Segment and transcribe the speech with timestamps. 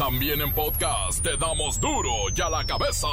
[0.00, 3.06] También en podcast te damos duro y a la cabeza.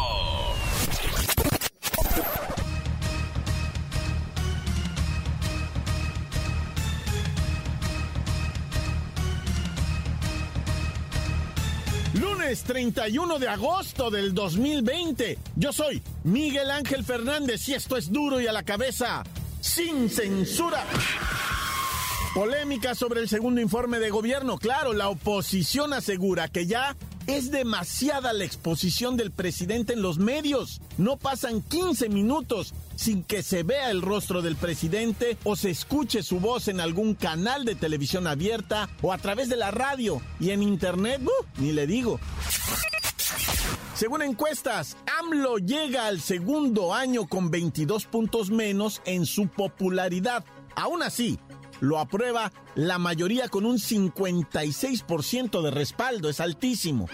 [12.14, 15.38] Lunes 31 de agosto del 2020.
[15.58, 19.24] Yo soy Miguel Ángel Fernández y esto es duro y a la cabeza,
[19.60, 20.86] sin censura.
[22.38, 24.60] Polémica sobre el segundo informe de gobierno.
[24.60, 26.96] Claro, la oposición asegura que ya
[27.26, 30.80] es demasiada la exposición del presidente en los medios.
[31.00, 36.22] No pasan 15 minutos sin que se vea el rostro del presidente o se escuche
[36.22, 40.52] su voz en algún canal de televisión abierta o a través de la radio y
[40.52, 41.20] en internet,
[41.58, 42.20] ni le digo.
[43.96, 50.46] Según encuestas, AMLO llega al segundo año con 22 puntos menos en su popularidad.
[50.76, 51.40] Aún así,
[51.80, 57.10] lo aprueba la mayoría con un 56% de respaldo, es altísimo.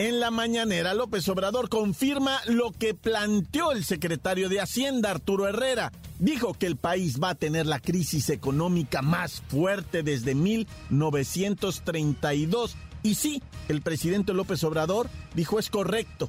[0.00, 5.92] En la mañanera, López Obrador confirma lo que planteó el secretario de Hacienda, Arturo Herrera.
[6.18, 12.76] Dijo que el país va a tener la crisis económica más fuerte desde 1932.
[13.04, 16.28] Y sí, el presidente López Obrador dijo es correcto.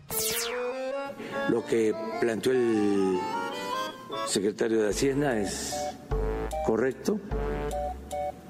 [1.49, 3.17] Lo que planteó el
[4.27, 5.73] secretario de Hacienda es
[6.65, 7.19] correcto.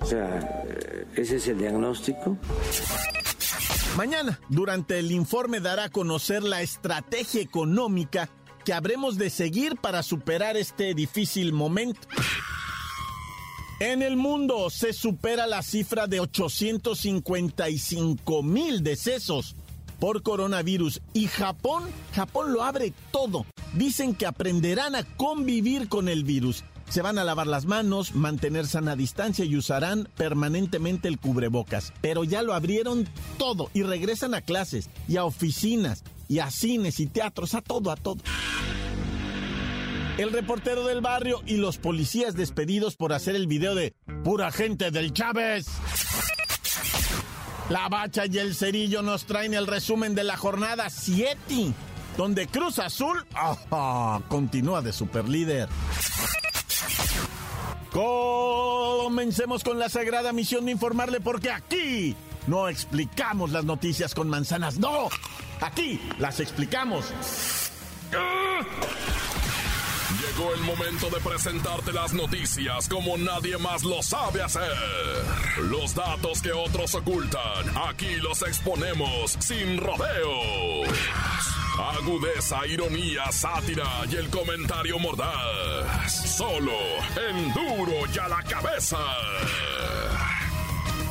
[0.01, 0.39] O sea,
[1.15, 2.37] ese es el diagnóstico.
[3.95, 8.29] Mañana, durante el informe, dará a conocer la estrategia económica
[8.65, 12.01] que habremos de seguir para superar este difícil momento.
[13.79, 19.55] En el mundo se supera la cifra de 855 mil decesos
[19.99, 23.45] por coronavirus y Japón, Japón lo abre todo.
[23.73, 28.67] Dicen que aprenderán a convivir con el virus se van a lavar las manos, mantener
[28.67, 31.93] sana distancia y usarán permanentemente el cubrebocas.
[32.01, 36.99] Pero ya lo abrieron todo y regresan a clases y a oficinas y a cines
[36.99, 38.17] y teatros, a todo, a todo.
[40.17, 43.93] El reportero del barrio y los policías despedidos por hacer el video de
[44.23, 45.67] pura gente del Chávez.
[47.69, 51.73] La bacha y el cerillo nos traen el resumen de la jornada 7,
[52.15, 53.25] donde Cruz Azul
[54.29, 55.67] continúa de superlíder.
[57.95, 62.13] Comencemos con la sagrada misión de informarle porque aquí
[62.45, 65.07] no explicamos las noticias con manzanas, no,
[65.61, 67.05] aquí las explicamos.
[70.19, 74.73] Llegó el momento de presentarte las noticias como nadie más lo sabe hacer.
[75.69, 80.89] Los datos que otros ocultan, aquí los exponemos sin rodeos.
[81.77, 86.37] Agudeza, ironía, sátira y el comentario mordaz.
[86.37, 86.71] Solo
[87.29, 88.97] en duro y a la cabeza.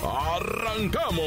[0.03, 1.23] ¡Arrancamos!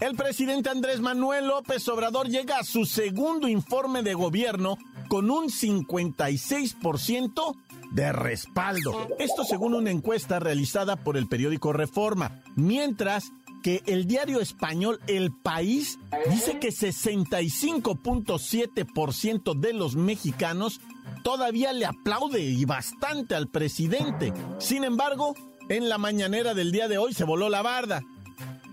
[0.00, 4.76] El presidente Andrés Manuel López Obrador llega a su segundo informe de gobierno
[5.08, 7.56] con un 56%
[7.92, 9.08] de respaldo.
[9.18, 12.42] Esto según una encuesta realizada por el periódico Reforma.
[12.54, 13.32] Mientras
[13.64, 15.98] que el diario español El País
[16.30, 20.82] dice que 65.7% de los mexicanos
[21.22, 24.34] todavía le aplaude y bastante al presidente.
[24.58, 25.34] Sin embargo,
[25.70, 28.02] en la mañanera del día de hoy se voló la barda.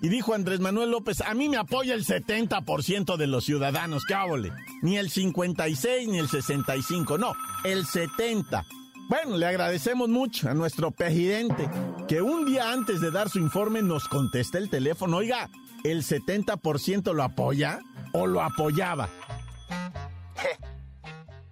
[0.02, 4.14] Y dijo Andrés Manuel López, a mí me apoya el 70% de los ciudadanos, qué
[4.82, 7.32] Ni el 56 ni el 65, no,
[7.64, 8.66] el 70.
[9.12, 11.70] Bueno, le agradecemos mucho a nuestro presidente
[12.08, 15.18] que un día antes de dar su informe nos conteste el teléfono.
[15.18, 15.50] Oiga,
[15.84, 17.82] ¿el 70% lo apoya
[18.14, 19.10] o lo apoyaba?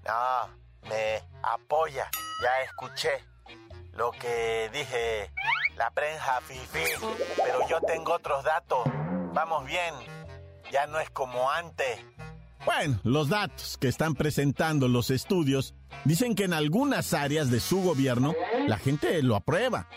[0.05, 0.49] No,
[0.89, 2.09] me apoya.
[2.41, 3.25] Ya escuché
[3.91, 5.29] lo que dije
[5.75, 6.85] la prensa fifi,
[7.43, 8.87] pero yo tengo otros datos.
[9.33, 9.93] Vamos bien,
[10.71, 11.99] ya no es como antes.
[12.65, 17.81] Bueno, los datos que están presentando los estudios dicen que en algunas áreas de su
[17.81, 18.33] gobierno
[18.67, 19.87] la gente lo aprueba,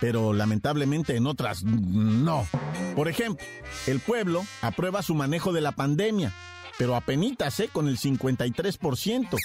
[0.00, 2.46] pero lamentablemente en otras no.
[2.94, 3.44] Por ejemplo,
[3.86, 6.32] el pueblo aprueba su manejo de la pandemia,
[6.78, 7.68] pero apenas ¿eh?
[7.70, 9.36] con el 53%.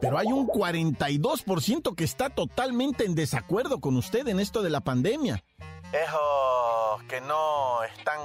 [0.00, 4.80] Pero hay un 42% que está totalmente en desacuerdo con usted en esto de la
[4.80, 5.42] pandemia.
[5.92, 8.20] Esos que no están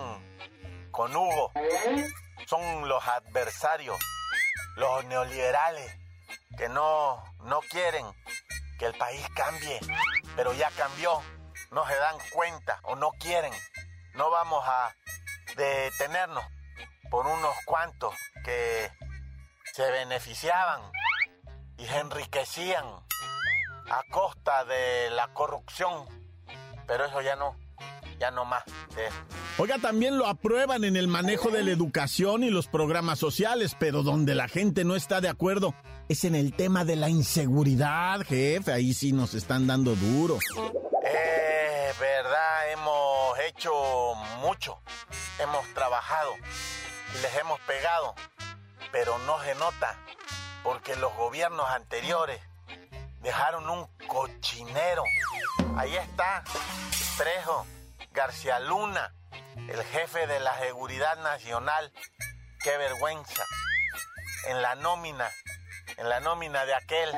[0.91, 1.51] con Hugo
[2.47, 3.97] son los adversarios,
[4.75, 5.97] los neoliberales,
[6.57, 8.05] que no, no quieren
[8.79, 9.79] que el país cambie,
[10.35, 11.21] pero ya cambió,
[11.71, 13.53] no se dan cuenta o no quieren.
[14.13, 14.95] No vamos a
[15.55, 16.43] detenernos
[17.09, 18.91] por unos cuantos que
[19.73, 20.81] se beneficiaban
[21.77, 22.85] y se enriquecían
[23.89, 26.07] a costa de la corrupción,
[26.87, 27.57] pero eso ya no,
[28.19, 28.63] ya no más.
[29.57, 34.03] Oiga, también lo aprueban en el manejo de la educación y los programas sociales, pero
[34.03, 35.73] donde la gente no está de acuerdo
[36.07, 38.71] es en el tema de la inseguridad, jefe.
[38.71, 40.37] Ahí sí nos están dando duro.
[40.37, 43.71] Es verdad, hemos hecho
[44.41, 44.79] mucho,
[45.39, 46.31] hemos trabajado
[47.17, 48.15] y les hemos pegado,
[48.91, 49.97] pero no se nota
[50.63, 52.39] porque los gobiernos anteriores
[53.21, 55.03] dejaron un cochinero.
[55.77, 56.43] Ahí está,
[57.17, 57.65] Trejo,
[58.15, 59.13] García Luna,
[59.67, 61.91] el jefe de la Seguridad Nacional.
[62.63, 63.43] Qué vergüenza.
[64.49, 65.29] En la nómina,
[65.97, 67.11] en la nómina de aquel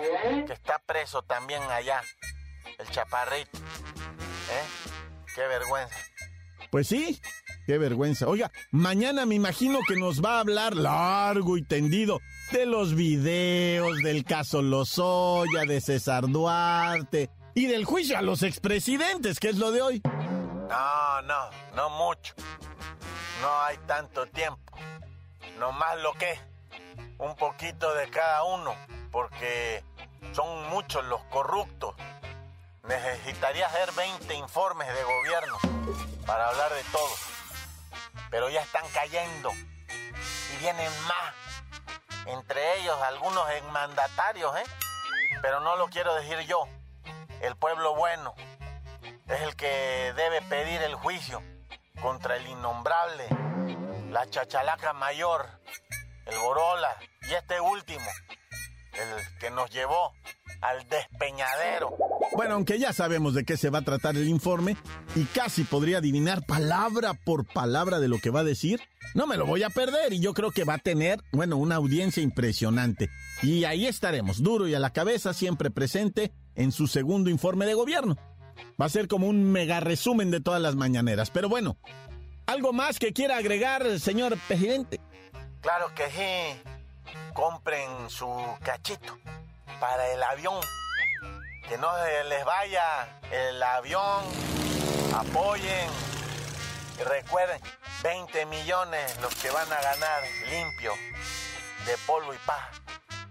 [0.46, 2.02] que está preso también allá,
[2.80, 3.58] el chaparrito.
[3.58, 5.24] ¿Eh?
[5.36, 5.96] Qué vergüenza.
[6.72, 7.22] Pues sí,
[7.68, 8.28] qué vergüenza.
[8.28, 12.20] Oiga, mañana me imagino que nos va a hablar largo y tendido
[12.52, 19.40] de los videos, del caso Lozoya, de César Duarte y del juicio a los expresidentes,
[19.40, 20.02] que es lo de hoy.
[20.68, 22.34] No, no, no mucho.
[23.42, 24.78] No hay tanto tiempo.
[25.60, 26.40] No más lo que
[27.20, 28.76] un poquito de cada uno,
[29.12, 29.84] porque
[30.34, 31.96] son muchos los corruptos.
[32.84, 35.58] Necesitaría hacer 20 informes de gobierno
[36.26, 37.16] para hablar de todo.
[38.30, 41.34] Pero ya están cayendo y vienen más
[42.26, 44.64] entre ellos algunos mandatarios, ¿eh?
[45.42, 46.68] Pero no lo quiero decir yo.
[47.42, 48.36] El pueblo bueno
[49.28, 51.42] es el que debe pedir el juicio
[52.02, 53.26] contra el innombrable,
[54.12, 55.46] la chachalaca mayor,
[56.26, 56.96] el Borola
[57.30, 58.06] y este último,
[58.94, 60.14] el que nos llevó
[60.62, 61.96] al despeñadero.
[62.36, 64.78] Bueno, aunque ya sabemos de qué se va a tratar el informe
[65.16, 68.82] y casi podría adivinar palabra por palabra de lo que va a decir,
[69.14, 71.76] no me lo voy a perder y yo creo que va a tener, bueno, una
[71.76, 73.10] audiencia impresionante.
[73.42, 77.74] Y ahí estaremos, duro y a la cabeza, siempre presente en su segundo informe de
[77.74, 78.18] gobierno.
[78.80, 81.30] Va a ser como un mega resumen de todas las mañaneras.
[81.32, 81.78] Pero bueno,
[82.46, 85.00] ¿algo más que quiera agregar, señor presidente?
[85.62, 86.62] Claro que sí.
[87.34, 88.30] Compren su
[88.64, 89.18] cachito
[89.80, 90.60] para el avión.
[91.68, 91.90] Que no
[92.30, 94.24] les vaya el avión.
[95.14, 95.90] Apoyen.
[97.00, 97.60] Y recuerden,
[98.04, 100.94] 20 millones los que van a ganar limpio
[101.86, 102.72] de polvo y paja.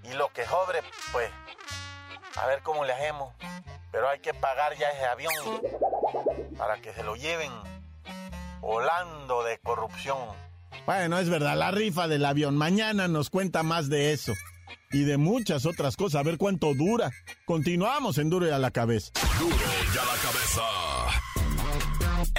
[0.05, 0.83] Y lo que sobre,
[1.13, 1.31] pues,
[2.37, 3.33] a ver cómo le hacemos.
[3.93, 5.33] Pero hay que pagar ya ese avión
[6.59, 7.51] para que se lo lleven
[8.61, 10.19] volando de corrupción.
[10.87, 12.57] Bueno, es verdad, la rifa del avión.
[12.57, 14.33] Mañana nos cuenta más de eso.
[14.93, 16.21] Y de muchas otras cosas.
[16.21, 17.11] A ver cuánto dura.
[17.45, 19.11] Continuamos en Duro y a la cabeza.
[19.39, 20.96] Duro y a la cabeza.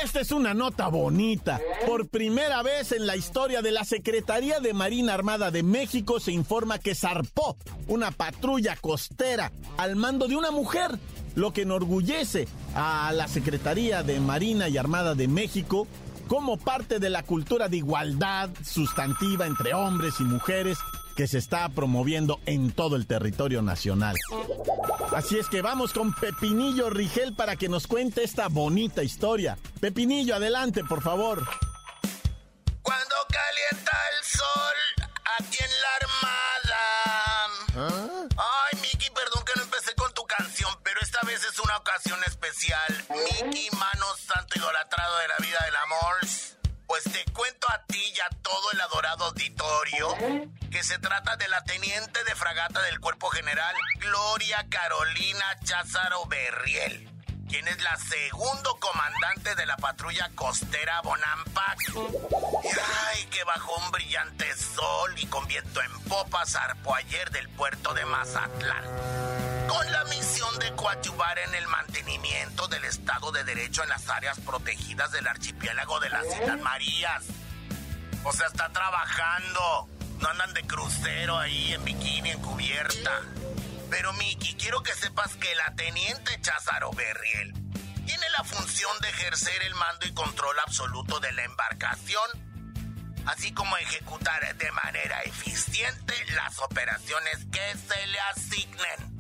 [0.04, 1.60] Esta es una nota bonita.
[1.88, 6.32] Por primera vez en la historia de la Secretaría de Marina Armada de México se
[6.32, 7.58] informa que zarpó
[7.88, 11.00] una patrulla costera al mando de una mujer,
[11.34, 15.88] lo que enorgullece a la Secretaría de Marina y Armada de México
[16.28, 20.78] como parte de la cultura de igualdad sustantiva entre hombres y mujeres
[21.18, 24.16] que se está promoviendo en todo el territorio nacional.
[25.16, 29.58] Así es que vamos con Pepinillo Rigel para que nos cuente esta bonita historia.
[29.82, 31.44] Pepinillo, adelante, por favor.
[32.84, 35.10] Cuando calienta el sol
[35.40, 36.84] aquí en la armada.
[37.78, 38.28] ¿Ah?
[38.38, 42.20] Ay, Miki, perdón que no empecé con tu canción, pero esta vez es una ocasión
[42.28, 43.06] especial.
[43.10, 46.18] Miki, mano santo idolatrado de la vida del amor.
[46.86, 50.16] Pues te cuento a ti y a todo el adorado auditorio
[50.78, 57.10] que se trata de la teniente de fragata del Cuerpo General Gloria Carolina Cházaro Berriel,
[57.50, 61.80] quien es la segundo comandante de la patrulla costera Bonampak.
[63.08, 67.96] Ay, que bajo un brillante sol y con viento en popa zarpó ayer del puerto
[67.96, 68.86] de Mazatlán
[69.68, 74.40] con la misión de coadyuvar en el mantenimiento del Estado de Derecho en las áreas
[74.42, 77.24] protegidas del archipiélago de las Islas Marías.
[78.24, 79.97] O sea, está trabajando.
[80.20, 83.22] No andan de crucero ahí en bikini, en cubierta.
[83.90, 87.54] Pero Miki, quiero que sepas que la teniente Cházaro Berriel
[88.06, 92.30] tiene la función de ejercer el mando y control absoluto de la embarcación,
[93.26, 99.18] así como ejecutar de manera eficiente las operaciones que se le asignen.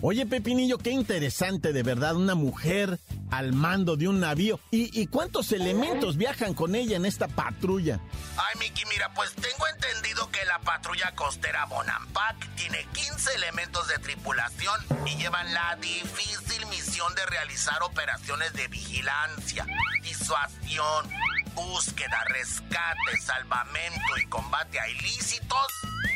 [0.00, 4.60] Oye, Pepinillo, qué interesante, de verdad, una mujer al mando de un navío.
[4.70, 8.00] ¿Y, cuántos elementos viajan con ella en esta patrulla?
[8.36, 13.98] Ay, Miki, mira, pues tengo entendido que la patrulla costera Bonampak tiene 15 elementos de
[13.98, 19.66] tripulación y llevan la difícil misión de realizar operaciones de vigilancia,
[20.02, 21.08] disuasión,
[21.54, 25.66] búsqueda, rescate, salvamento y combate a ilícitos,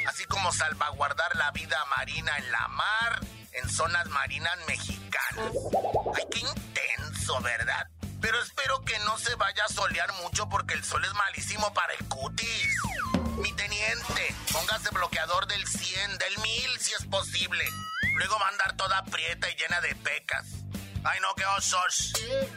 [0.09, 3.21] así como salvaguardar la vida marina en la mar
[3.53, 5.53] en zonas marinas mexicanas.
[6.17, 7.02] Ay, qué intenso,
[7.43, 7.89] ¿verdad?
[8.21, 11.93] Pero espero que no se vaya a solear mucho porque el sol es malísimo para
[11.95, 12.75] el cutis.
[13.39, 17.65] Mi teniente, póngase bloqueador del 100, del 1000 si es posible.
[18.17, 20.47] Luego va a andar toda aprieta y llena de pecas.
[21.05, 22.13] Ay, no, qué osos.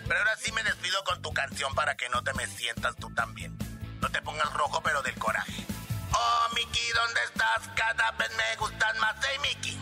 [0.07, 3.13] Pero ahora sí me despido con tu canción para que no te me sientas tú
[3.13, 3.55] también.
[4.01, 5.65] No te pongas rojo, pero del coraje.
[6.11, 7.69] Oh, Mickey, ¿dónde estás?
[7.75, 9.15] Cada vez me gustan más.
[9.27, 9.79] Hey, Mickey.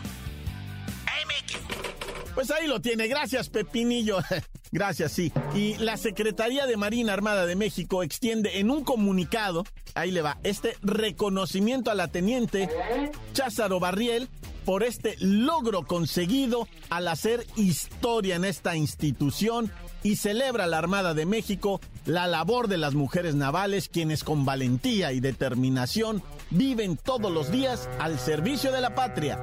[1.06, 2.34] Hey, Mickey.
[2.34, 3.06] Pues ahí lo tiene.
[3.08, 4.18] Gracias, Pepinillo.
[4.74, 5.32] Gracias, sí.
[5.54, 9.62] Y la Secretaría de Marina Armada de México extiende en un comunicado,
[9.94, 12.68] ahí le va, este reconocimiento a la teniente
[13.34, 14.28] Cházaro Barriel
[14.64, 19.70] por este logro conseguido al hacer historia en esta institución
[20.02, 25.12] y celebra la Armada de México la labor de las mujeres navales quienes con valentía
[25.12, 29.38] y determinación viven todos los días al servicio de la patria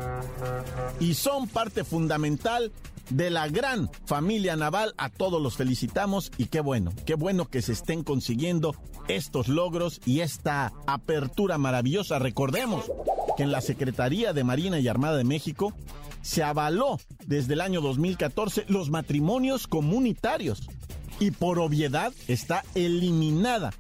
[0.99, 2.71] y son parte fundamental
[3.11, 4.93] de la gran familia naval.
[4.97, 8.75] A todos los felicitamos y qué bueno, qué bueno que se estén consiguiendo
[9.07, 12.19] estos logros y esta apertura maravillosa.
[12.19, 12.91] Recordemos
[13.37, 15.73] que en la Secretaría de Marina y Armada de México
[16.21, 20.67] se avaló desde el año 2014 los matrimonios comunitarios
[21.19, 23.71] y por obviedad está eliminada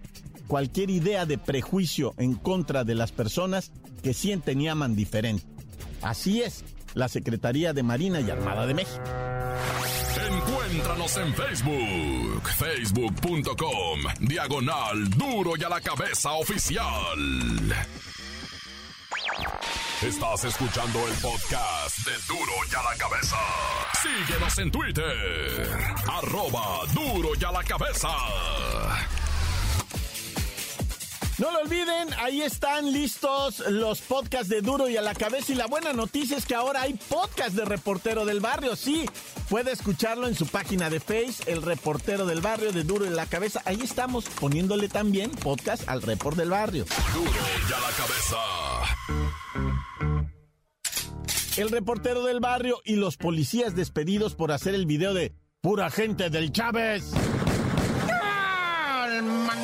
[0.47, 3.71] cualquier idea de prejuicio en contra de las personas
[4.03, 5.45] que sienten y aman diferente.
[6.01, 9.03] Así es, la Secretaría de Marina y Armada de México.
[10.29, 17.75] Encuéntranos en Facebook, facebook.com, diagonal duro y a la cabeza oficial.
[20.01, 23.37] Estás escuchando el podcast de duro y a la cabeza.
[24.01, 25.69] Síguenos en Twitter,
[26.07, 28.09] arroba duro y a la cabeza.
[31.41, 35.51] No lo olviden, ahí están listos los podcasts de Duro y a la cabeza.
[35.51, 38.75] Y la buena noticia es que ahora hay podcast de Reportero del Barrio.
[38.75, 39.09] Sí,
[39.49, 43.11] puede escucharlo en su página de Face, El Reportero del Barrio de Duro y a
[43.11, 43.59] la cabeza.
[43.65, 46.85] Ahí estamos poniéndole también podcast al Report del Barrio.
[47.11, 48.37] Duro y a la cabeza.
[51.57, 56.29] El Reportero del Barrio y los policías despedidos por hacer el video de Pura gente
[56.29, 57.11] del Chávez.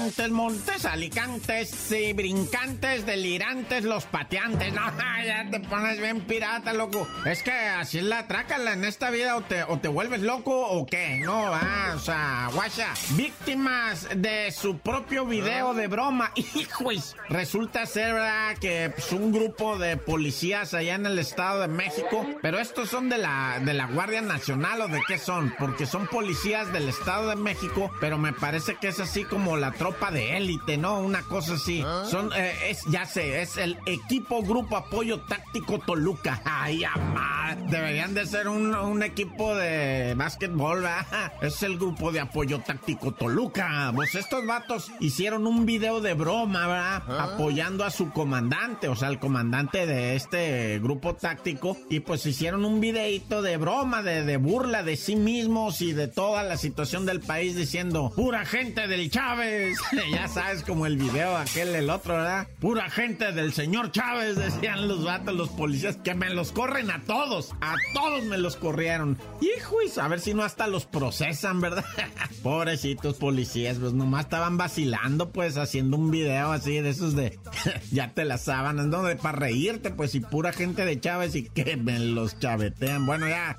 [0.07, 4.73] Montes, montes, alicantes y brincantes, delirantes, los pateantes.
[4.77, 7.07] No, ya te pones bien pirata, loco.
[7.25, 10.85] Es que así la trácala en esta vida, o te, o te vuelves loco o
[10.85, 11.19] qué.
[11.25, 12.93] No, va, o sea, guacha.
[13.11, 16.31] Víctimas de su propio video de broma.
[16.55, 18.55] Hijos, resulta ser, ¿verdad?
[18.61, 23.09] Que pues, un grupo de policías allá en el Estado de México, pero estos son
[23.09, 27.29] de la, de la Guardia Nacional o de qué son, porque son policías del Estado
[27.29, 31.00] de México, pero me parece que es así como la tropa de élite, ¿no?
[31.00, 31.84] Una cosa así.
[32.10, 36.42] Son, eh, es, ya sé, es el equipo Grupo Apoyo Táctico Toluca.
[36.46, 37.58] Ay, amar.
[37.68, 41.34] Deberían de ser un, un equipo de básquetbol, ¿verdad?
[41.42, 43.92] Es el Grupo de Apoyo Táctico Toluca.
[43.94, 47.20] Pues estos vatos hicieron un video de broma, ¿verdad?
[47.20, 51.75] Apoyando a su comandante, o sea, el comandante de este grupo táctico.
[51.89, 56.08] Y pues hicieron un videito de broma, de, de burla de sí mismos y de
[56.08, 59.77] toda la situación del país diciendo, pura gente del Chávez.
[60.12, 62.48] ya sabes, como el video aquel, el otro, ¿verdad?
[62.60, 67.01] Pura gente del señor Chávez, decían los vatos, los policías, que me los corren a
[67.01, 67.51] todos.
[67.62, 69.17] A todos me los corrieron.
[69.41, 71.86] Hijos, a ver si no hasta los procesan, ¿verdad?
[72.44, 77.39] Pobrecitos policías, pues nomás estaban vacilando, pues, haciendo un video así de esos de
[77.91, 79.03] ya te las sábanas, ¿no?
[79.03, 83.06] De para reírte, pues, y pura gente de Chávez y que me los chavetean.
[83.06, 83.58] Bueno, ya.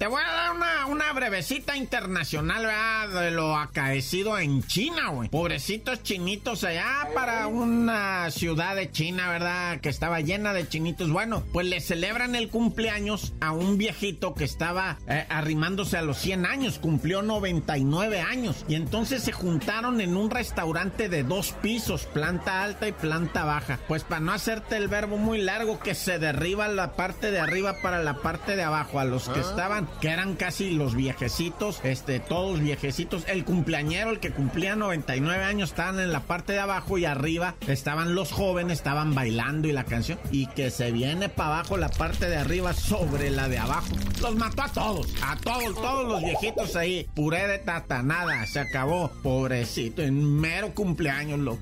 [0.00, 3.22] Te voy a dar una, una brevecita internacional, ¿verdad?
[3.22, 5.28] De lo acaecido en China, güey.
[5.28, 9.78] Pobrecitos chinitos allá para una ciudad de China, ¿verdad?
[9.80, 11.10] Que estaba llena de chinitos.
[11.10, 16.16] Bueno, pues le celebran el cumpleaños a un viejito que estaba eh, arrimándose a los
[16.16, 16.78] 100 años.
[16.78, 18.64] Cumplió 99 años.
[18.68, 23.78] Y entonces se juntaron en un restaurante de dos pisos, planta alta y planta baja.
[23.86, 27.82] Pues para no hacerte el verbo muy largo, que se derriba la parte de arriba
[27.82, 28.98] para la parte de abajo.
[28.98, 33.24] A los que estaban, que eran casi los viejecitos, este, todos viejecitos.
[33.28, 37.54] El cumpleañero, el que cumplía 99 años, estaban en la parte de abajo y arriba
[37.66, 40.18] estaban los jóvenes, estaban bailando y la canción.
[40.30, 43.88] Y que se viene para abajo la parte de arriba sobre la de abajo.
[44.20, 47.06] Los mató a todos, a todos, todos los viejitos ahí.
[47.14, 49.10] Puré de tata, nada, se acabó.
[49.22, 51.58] Pobrecito, en mero cumpleaños, lo.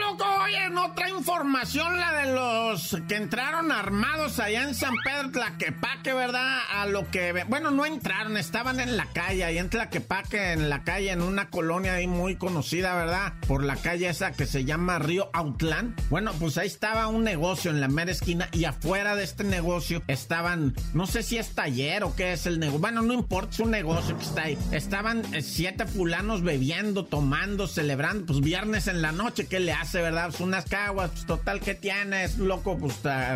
[0.00, 5.30] Loco, oye, en otra información, la de los que entraron armados allá en San Pedro
[5.30, 6.60] Tlaquepaque, ¿verdad?
[6.72, 10.82] A lo que, bueno, no entraron, estaban en la calle, ahí en Tlaquepaque, en la
[10.84, 13.34] calle, en una colonia ahí muy conocida, ¿verdad?
[13.46, 15.94] Por la calle esa que se llama Río Autlán.
[16.08, 20.02] Bueno, pues ahí estaba un negocio en la mera esquina y afuera de este negocio
[20.06, 23.60] estaban, no sé si es taller o qué es el negocio, bueno, no importa, es
[23.60, 24.58] un negocio que está ahí.
[24.72, 30.00] Estaban eh, siete fulanos bebiendo, tomando, celebrando, pues viernes en la noche, ¿qué le hace,
[30.00, 30.26] verdad?
[30.28, 32.78] Pues unas caguas, pues total, ¿qué tienes, loco?
[32.78, 32.94] Pues,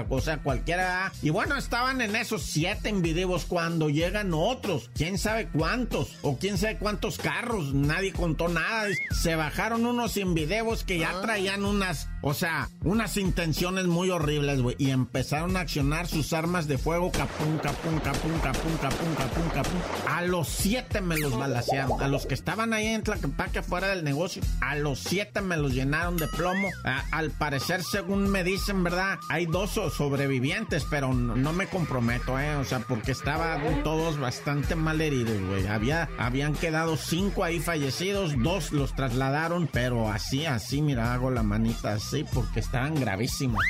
[0.08, 1.12] o sea, cualquiera.
[1.22, 6.56] Y bueno, estaban en esos siete individuos cuando llegan otros, quién sabe cuántos, o quién
[6.56, 8.86] sabe cuántos carros, nadie contó nada.
[9.10, 11.20] Se bajaron unos invideos que ya ah.
[11.22, 16.66] traían unas, o sea, unas intenciones muy horribles, güey, y empezaron a accionar sus armas
[16.66, 19.80] de fuego, capum, capum, capum, capum, capum, capum, capum.
[20.08, 24.04] A los siete me los balacearon, a los que estaban ahí en Tlaquepaque fuera del
[24.04, 26.68] negocio, a los siete me los llenaron de plomo.
[27.12, 29.18] al parecer, según me dicen, ¿verdad?
[29.28, 32.56] Hay dos sobrevivientes, pero no, me comprometo, ¿eh?
[32.56, 35.66] O sea, porque estaban todos bastante mal heridos, güey.
[35.66, 41.42] Había, habían quedado cinco ahí fallecidos, dos los trasladaron, pero así, así, mira, hago la
[41.42, 43.64] manita así porque estaban gravísimos.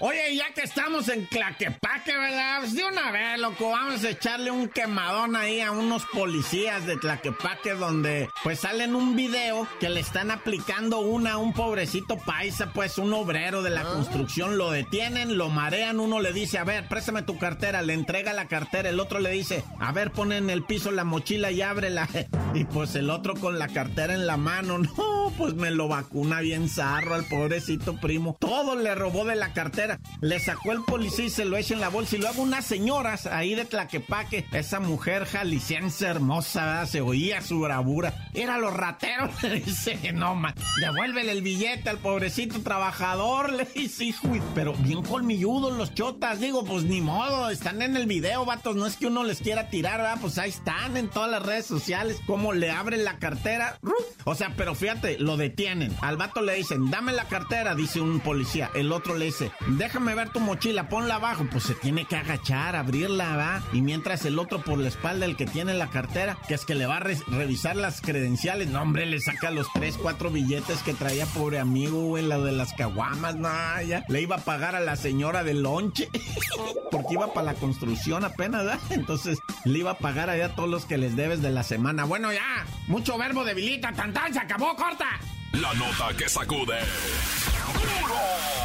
[0.00, 2.58] Oye, ya que estamos en Claquepaque, ¿verdad?
[2.60, 6.96] Pues de una vez, loco, vamos a echarle un quemadón ahí a unos policías de
[6.96, 12.72] Tlaquepaque donde pues salen un video que le están aplicando una a un pobrecito paisa,
[12.72, 13.92] pues un obrero de la ah.
[13.92, 18.32] construcción, lo detienen, lo marean, uno le dice, a ver, préstame tu cartera, le entrega
[18.32, 21.62] la cartera, el otro le dice, a ver, pone en el piso la mochila y
[21.62, 22.08] ábrela.
[22.54, 26.40] Y pues el otro con la cartera en la mano, no, pues me lo vacuna
[26.40, 28.36] bien zarro al pobrecito primo.
[28.38, 29.83] Todo le robó de la cartera
[30.20, 32.16] le sacó el policía y se lo echa en la bolsa.
[32.16, 38.28] Y luego unas señoras ahí de Tlaquepaque, esa mujer jalisciense hermosa, se oía su bravura.
[38.34, 44.04] Era los rateros, le dice, no, man, devuélvele el billete al pobrecito trabajador, le dice,
[44.04, 46.40] hijo, pero bien colmilludos los chotas.
[46.40, 49.68] Digo, pues ni modo, están en el video, vatos, no es que uno les quiera
[49.68, 50.18] tirar, ¿verdad?
[50.20, 53.78] Pues ahí están en todas las redes sociales, como le abren la cartera.
[54.24, 55.94] O sea, pero fíjate, lo detienen.
[56.00, 58.70] Al vato le dicen, dame la cartera, dice un policía.
[58.74, 61.46] El otro le dice, déjame ver tu mochila, ponla abajo.
[61.50, 63.62] Pues se tiene que agachar, abrirla, va.
[63.72, 66.74] Y mientras el otro por la espalda, el que tiene la cartera, que es que
[66.74, 68.68] le va a revisar las credenciales.
[68.68, 72.52] No, hombre, le saca los tres, cuatro billetes que traía, pobre amigo, güey, la de
[72.52, 73.48] las caguamas, no,
[73.86, 74.04] ya.
[74.08, 76.08] Le iba a pagar a la señora del lonche,
[76.90, 78.80] porque iba para la construcción apenas, ¿verdad?
[78.90, 82.04] Entonces le iba a pagar allá todos los que les debes de la semana.
[82.04, 85.06] Bueno, ya, mucho verbo debilita, tan, se acabó, corta.
[85.52, 86.78] La nota que sacude.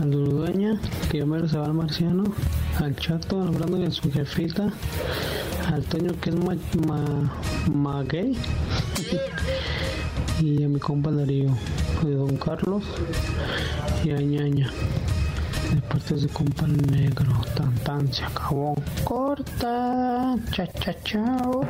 [0.00, 2.24] al dueña, que yo me al marciano,
[2.80, 4.72] al chato, al Brandon y a su jefita,
[5.68, 6.36] al Toño que es
[7.72, 8.36] ma, gay,
[10.40, 11.56] y a mi compa Darío,
[12.02, 12.82] de Don Carlos
[14.04, 14.70] y a ñaña
[15.76, 17.32] de parte de compa negro.
[17.54, 18.74] Tan tan se acabó.
[19.04, 20.34] Corta.
[20.52, 21.62] Cha cha chao.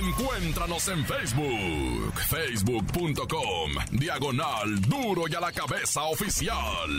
[0.00, 6.90] Encuéntranos en Facebook, facebook.com, diagonal duro y a la cabeza oficial.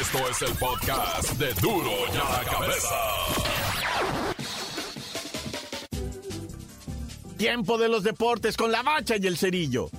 [0.00, 2.94] Esto es el podcast de duro y a la cabeza.
[7.36, 9.90] Tiempo de los deportes con la bacha y el cerillo.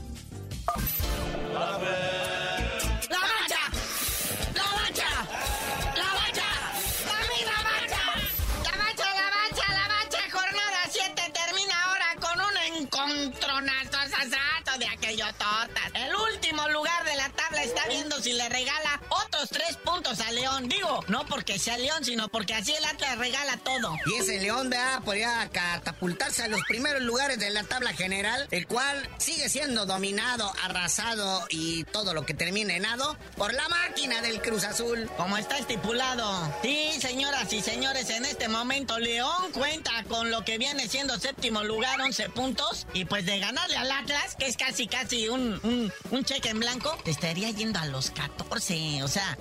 [20.36, 20.70] León.
[20.70, 23.96] Digo, no porque sea León, sino porque así el Atlas regala todo.
[24.06, 28.68] Y ese León, vea, podría catapultarse a los primeros lugares de la tabla general, el
[28.68, 34.22] cual sigue siendo dominado, arrasado y todo lo que termine en ado por la máquina
[34.22, 35.10] del Cruz Azul.
[35.18, 36.54] Como está estipulado.
[36.62, 41.64] Sí, señoras y señores, en este momento León cuenta con lo que viene siendo séptimo
[41.64, 42.88] lugar, 11 puntos.
[42.94, 46.98] Y pues de ganarle al Atlas, que es casi, casi un, un, cheque en blanco,
[47.06, 49.04] estaría yendo a los 14.
[49.04, 49.38] O sea,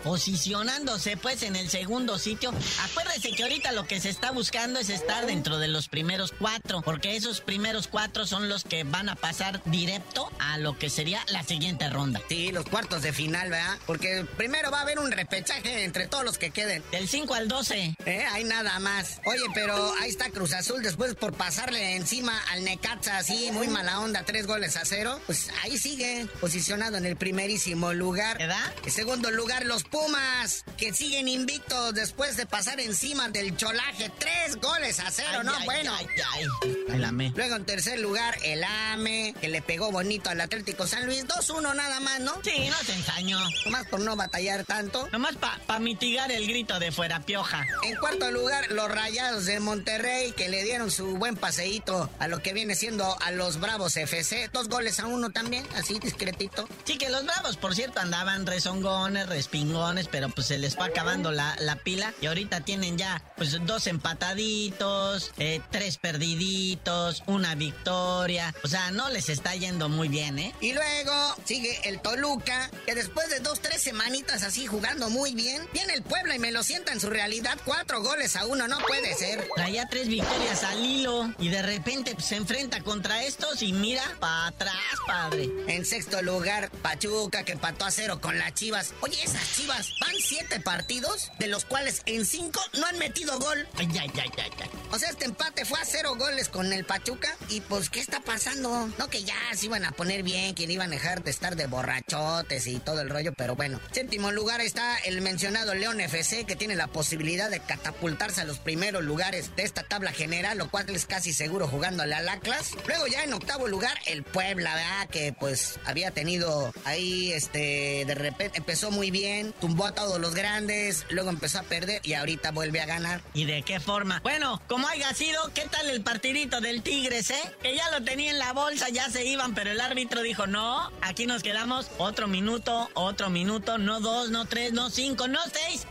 [1.23, 2.53] pues en el segundo sitio.
[2.85, 6.83] Acuérdese que ahorita lo que se está buscando es estar dentro de los primeros cuatro.
[6.83, 11.25] Porque esos primeros cuatro son los que van a pasar directo a lo que sería
[11.33, 12.21] la siguiente ronda.
[12.29, 13.79] Sí, los cuartos de final, ¿verdad?
[13.87, 16.83] Porque primero va a haber un repechaje entre todos los que queden.
[16.93, 17.97] Del 5 al 12.
[18.05, 19.21] Eh, hay nada más.
[19.25, 24.01] Oye, pero ahí está Cruz Azul después por pasarle encima al Necaxa así, muy mala
[24.01, 25.21] onda, tres goles a cero.
[25.27, 28.39] Pues ahí sigue, posicionado en el primerísimo lugar.
[28.39, 28.75] ¿Verdad?
[28.85, 34.11] En segundo lugar, los Pumas, que siguen invictos después de pasar encima del cholaje.
[34.19, 35.53] Tres goles a cero, ¿no?
[35.65, 35.95] bueno.
[35.95, 36.74] Ay, ay,
[37.05, 37.33] el AME.
[37.37, 41.25] Luego en tercer lugar, el AME, que le pegó bonito al Atlético San Luis.
[41.27, 42.33] 2-1 nada más, ¿no?
[42.43, 43.39] Sí, no se ensañó.
[43.65, 45.09] Nomás por no batallar tanto.
[45.13, 47.65] Nomás para pa mitigar el grito de fuera pioja.
[47.85, 52.41] En cuarto lugar, los Rayados de Monterrey, que le dieron su buen paseíto a lo
[52.41, 54.51] que viene siendo a los Bravos FC.
[54.53, 56.69] Dos goles a uno también, así discretito.
[56.85, 61.33] Sí, que los Bravos, por cierto, andaban rezongones, respingones, pero pues se les fue acabando
[61.33, 62.13] la, la pila.
[62.21, 66.94] Y ahorita tienen ya, pues, dos empataditos, eh, tres perdiditos,
[67.27, 68.55] una victoria.
[68.63, 70.55] O sea, no les está yendo muy bien, ¿eh?
[70.61, 75.67] Y luego sigue el Toluca, que después de dos, tres semanitas así jugando muy bien,
[75.73, 77.59] viene el Puebla y me lo sienta en su realidad.
[77.65, 79.49] Cuatro goles a uno, no puede ser.
[79.55, 84.03] Traía tres victorias al hilo y de repente pues, se enfrenta contra estos y mira
[84.21, 84.75] para atrás,
[85.07, 85.51] padre.
[85.69, 88.95] En sexto lugar, Pachuca, que empató a cero con las Chivas.
[89.01, 93.67] Oye, esas Chivas van siete partidos, de los cuales en cinco no han metido gol.
[93.77, 94.71] Ay, ay, ay, ay, ay.
[94.91, 97.37] O sea, este empate fue a cero goles con el Pachuca.
[97.49, 98.89] Y pues, ¿qué está pasando?
[98.99, 101.67] No que ya se iban a poner bien, que iban a dejar de estar de
[101.67, 103.81] borrachotes y todo el rollo, pero bueno.
[103.93, 108.59] Séptimo lugar está el mencionado León FC, que tiene la posibilidad de catapultarse a los
[108.59, 112.71] primeros lugares de esta tabla general, lo cual es casi seguro jugándole al Atlas.
[112.87, 115.09] Luego ya en octavo lugar, el Puebla, ¿verdad?
[115.11, 120.35] Que pues había tenido ahí, este, de repente empezó muy bien, tumbó a todos los
[120.35, 123.23] grandes, luego empezó a perder y ahorita vuelve a ganar.
[123.35, 124.21] ¿Y de qué forma?
[124.23, 127.55] Bueno, como haya sido, ¿qué tal el partidito del Tigres, eh?
[127.63, 130.91] Que ya lo tenía en la bolsa, ya se iban, pero el árbitro dijo, no,
[131.03, 135.87] aquí nos quedamos otro minuto, otro minuto, no dos, no tres, no cinco, no seis,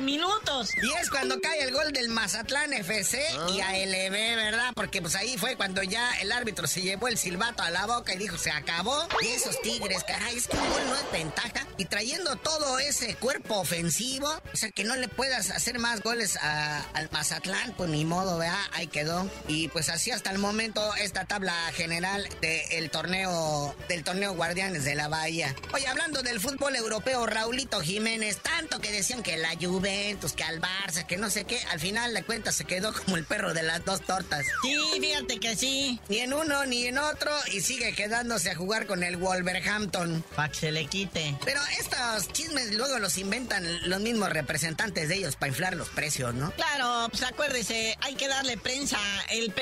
[0.00, 0.70] minutos.
[0.82, 3.22] Y es cuando cae el gol del Mazatlán FC
[3.54, 4.72] y a LB, ¿verdad?
[4.74, 8.14] Porque pues ahí fue cuando ya el árbitro se llevó el silbato a la boca
[8.14, 9.06] y dijo, se acabó.
[9.22, 11.66] Y esos Tigres, caray, es que un gol no es ventaja.
[11.76, 16.36] Y trayendo todo ese cuerpo ofensivo, o sea, que no le puedas hacer más goles
[16.36, 18.58] al Mazatlán, pues ni modo, ¿verdad?
[18.72, 19.30] Ahí quedó.
[19.48, 24.94] Y pues así hasta el momento esta tabla general del torneo, del torneo Guardianes de
[24.94, 25.54] la Bahía.
[25.72, 29.54] Oye, hablando del fútbol europeo, Raulito Jiménez, tanto que decían que la
[29.86, 33.16] Juventus, que al Barça, que no sé qué, al final de cuentas se quedó como
[33.16, 34.44] el perro de las dos tortas.
[34.62, 36.00] Sí, fíjate que sí.
[36.08, 40.24] Ni en uno ni en otro y sigue quedándose a jugar con el Wolverhampton.
[40.34, 41.36] Para que se le quite.
[41.44, 46.34] Pero estos chismes luego los inventan los mismos representantes de ellos para inflar los precios,
[46.34, 46.50] ¿no?
[46.52, 48.98] Claro, pues acuérdese, hay que darle prensa.
[49.30, 49.54] El,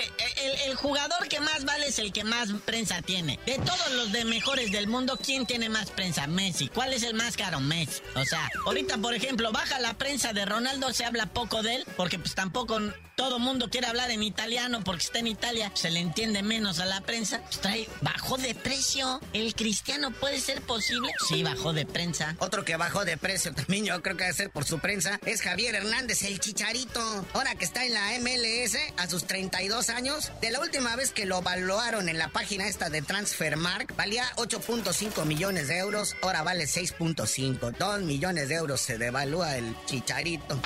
[0.64, 3.38] el, jugador que más vale es el que más prensa tiene.
[3.44, 6.26] De todos los de mejores del mundo, ¿quién tiene más prensa?
[6.26, 6.68] Messi.
[6.68, 7.60] ¿Cuál es el más caro?
[7.60, 8.00] Messi.
[8.14, 11.84] O sea, ahorita, por ejemplo, baja la prensa de Ronaldo, se habla poco de él,
[11.96, 12.78] porque pues tampoco
[13.16, 16.86] todo mundo quiere hablar en italiano porque está en Italia, se le entiende menos a
[16.86, 17.40] la prensa.
[17.42, 19.20] Pues trae, bajó de precio.
[19.32, 21.12] ¿El cristiano puede ser posible?
[21.28, 22.36] Sí, bajó de prensa.
[22.38, 25.42] Otro que bajó de precio también, yo creo que debe ser por su prensa, es
[25.42, 27.00] Javier Hernández, el chicharito.
[27.32, 31.26] Ahora que está en la MLS a sus 32 años, de la última vez que
[31.26, 36.64] lo evaluaron en la página esta de Transfermark, valía 8.5 millones de euros, ahora vale
[36.64, 37.76] 6.5.
[37.76, 40.60] 2 millones de euros se devalúa el chicharito.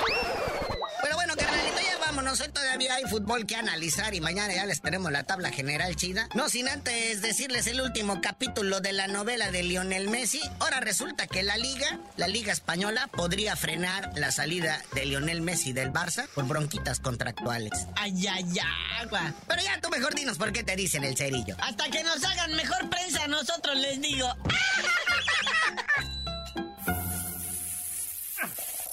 [2.29, 2.41] Vámonos.
[2.41, 6.29] Hoy todavía hay fútbol que analizar y mañana ya les tenemos la tabla general chida.
[6.35, 10.41] No sin antes decirles el último capítulo de la novela de Lionel Messi.
[10.61, 15.73] Ahora resulta que la liga, la liga española, podría frenar la salida de Lionel Messi
[15.73, 17.73] del Barça por bronquitas contractuales.
[17.97, 19.09] Ay, ay, ay.
[19.47, 21.57] Pero ya tú mejor dinos por qué te dicen el cerillo.
[21.61, 24.29] Hasta que nos hagan mejor prensa, nosotros les digo.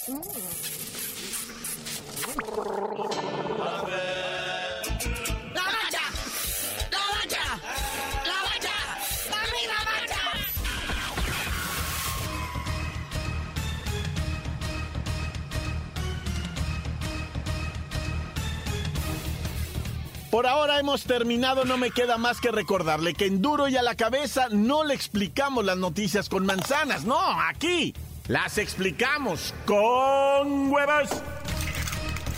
[20.36, 23.82] Por ahora hemos terminado, no me queda más que recordarle que en duro y a
[23.82, 27.94] la cabeza no le explicamos las noticias con manzanas, no, aquí
[28.28, 31.24] las explicamos con huevas.